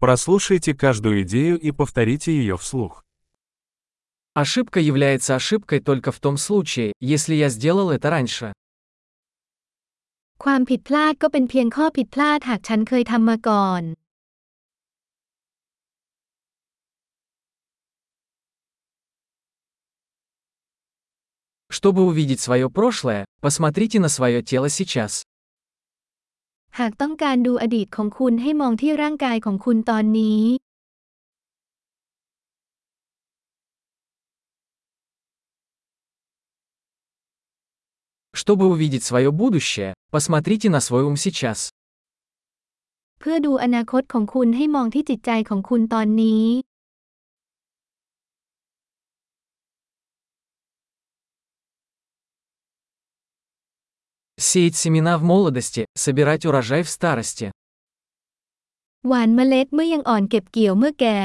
[0.00, 3.04] Прослушайте каждую идею и повторите ее вслух.
[4.34, 8.52] Ошибка является ошибкой только в том случае, если я сделал это раньше.
[10.44, 13.82] ความผิดพลาดก็เป็นเพียงข้อผิดพลาดหากฉันเคยทำมาก่อน
[21.76, 25.12] Чтобы увидеть свое прошлое, посмотрите на свое тело сейчас.
[26.79, 30.43] หากต้องการดูอดีตของคุณให้มองที่ร่างกายของคุณตอนนี้
[38.41, 41.59] Чтобы увидеть свое будущее, посмотрите на свой ум сейчас.
[43.19, 46.43] เพื่อดูอนาคตของคุณให้มองที่จิตใจของคุณตอนนี้
[54.47, 57.51] Сеять семена в молодости, собирать урожай в старости.
[59.09, 61.19] หว่านเมล็ดเมื่อยังอ่อนเก็บเกี่ยวเมื่อแก่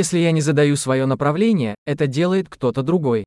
[0.00, 3.20] Если я не задаю свое направление, это делает кто-то другой.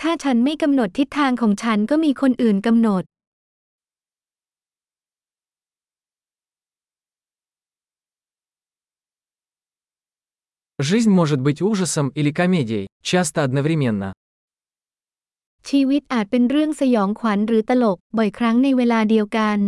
[0.00, 3.02] ถ้าฉันไม่กำหนดทิศทางของฉันก็มีคนอื่นกำหนด
[10.78, 14.12] Жизнь может быть ужасом или комедией, часто одновременно.
[15.68, 19.58] ชีวิตอาจเป็นเรื่องสยองขวัญหรือตลก บ่อยครั้งในเวลาเดียวกัน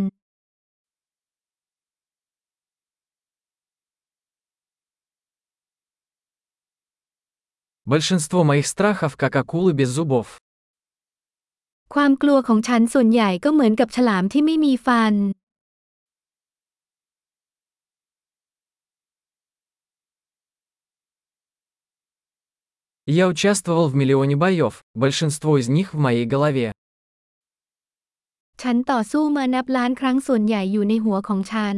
[7.92, 10.28] Большинство моих страхов как акулы без зубов.
[11.94, 15.14] ความกลัวของฉันส่วนใหญ่ก็เหมือนกับฉลามที่ไม่มีฟัน
[23.10, 26.72] Я участвовал в миллионе боев, большинство из них в моей голове.
[28.62, 31.76] ฉันต่อสู้มานับล้านครั้งส่วนใหญ่อยู่ในหัวของฉัน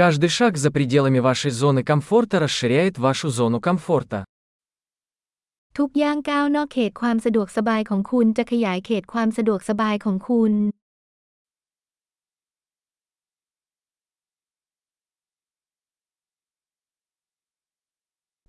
[0.00, 4.18] Каждый шаг за пределами вашей зоны комфорта расширяет вашу зону комфорта.
[5.78, 10.52] ทุกย่างก้าวนอกเขตความสะดวกสบายของคุณจะขยายเขตความสะดวกสบายของคุณ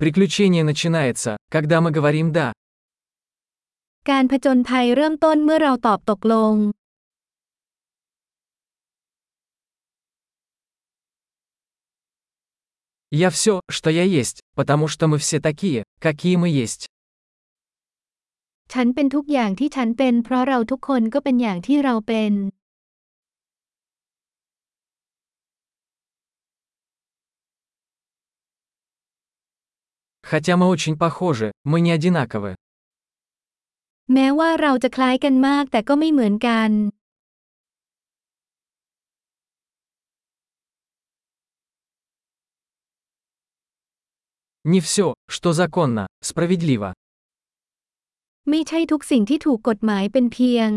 [0.02, 2.48] Приключение начинается, когда мы говорим «да».
[4.12, 6.56] การผจญภัยเริ่มต้นเมื่อเราตอบตกลง
[13.26, 16.84] Я все, что я есть, потому что мы все такие, какие мы есть.
[18.74, 22.34] ฉันเป็นทุกอย่างที่ฉันเป็น เพราะเราทุกคนก็เป็นอย่างที่เราเป็น
[30.30, 32.56] Хотя мы очень похожи, мы не одинаковы.
[34.14, 36.72] แม้ว่าเราจะคล้ายกันมากแต่ก็ไม่เหมือนกัน
[44.72, 46.90] Не все, что законно, справедливо.
[48.50, 50.72] ไม่ใช่ทุกสิ่งที่ถูกกฎหมายเป็นเพียง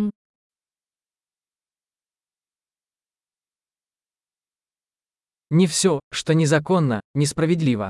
[5.59, 7.89] Не все, что незаконно, несправедливо.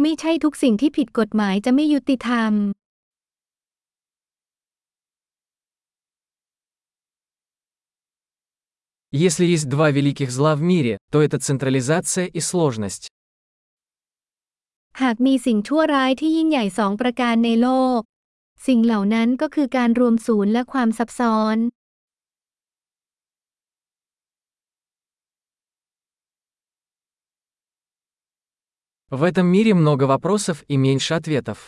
[0.00, 2.52] ไม่ใช่ทุกสิ่งที่ผิดกฎหมายจะไม่ยุติธรรม
[9.12, 13.04] Если есть два великих зла в мире, то это централизация и сложность.
[15.02, 18.00] หากมีสิ่งชั่วร้ายที่ยิ่งใหญ่สองประการในโลก
[18.66, 21.56] สิ่งเหล่านั้นก็คือการรวมศูนย์และความซับซ้อน
[29.10, 31.58] В этом мире много вопросов и меньше ответов.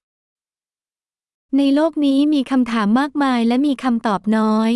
[1.59, 4.73] ในโลกนี้มีคำถามมากมายและมีคำตอบน้อย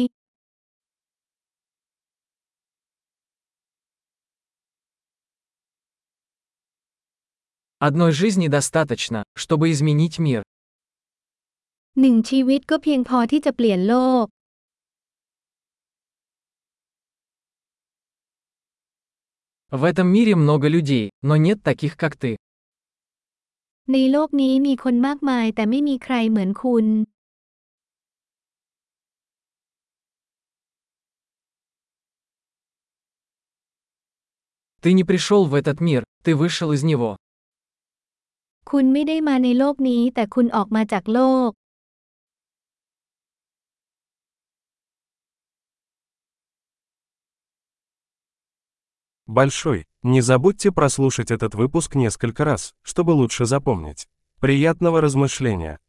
[7.89, 10.43] Одной жизни достаточно, чтобы изменить мир.
[12.01, 13.95] หนึ่งชีวิตก็เพียงพอที่จะเปลี่ยนโล
[14.25, 14.27] ก
[19.81, 22.31] В этом мире много людей, но нет таких, как ты.
[23.93, 26.87] ในโลกนี้มีคนมากมายแต่ไม่มีใครเหมือนคุณ
[34.83, 37.11] Ты не пришел в этот мир, ты вышел из него.
[38.71, 41.51] คุณไม่ได้มาในโลกนี้แต่คุณออกมาจากโลก
[49.32, 49.86] Большой.
[50.04, 54.10] Не забудьте прослушать этот выпуск несколько раз, чтобы лучше запомнить.
[54.42, 55.80] Приятного размышления.